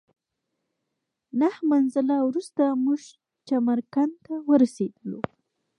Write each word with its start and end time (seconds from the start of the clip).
نهه 1.39 1.59
منزله 1.71 2.15
وروسته 2.27 2.63
موږ 2.83 3.01
چمرکنډ 3.47 4.13
ته 4.25 4.33
ورسېدلو. 4.49 5.19